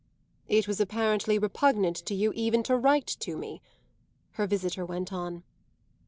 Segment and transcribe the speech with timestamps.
[0.47, 3.61] "It was apparently repugnant to you even to write to me,"
[4.31, 5.43] her visitor went on.